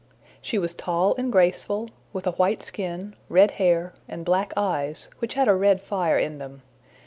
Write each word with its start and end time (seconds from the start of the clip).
She 0.41 0.57
was 0.57 0.73
tall 0.73 1.13
and 1.15 1.31
graceful, 1.31 1.91
with 2.11 2.25
a 2.25 2.31
white 2.31 2.63
skin, 2.63 3.15
red 3.29 3.51
hair, 3.61 3.93
and 4.07 4.25
black 4.25 4.51
eyes, 4.57 5.09
which 5.19 5.35
had 5.35 5.47
a 5.47 5.53
red 5.53 5.79
fire 5.79 6.17
in 6.17 6.39
them. 6.39 6.63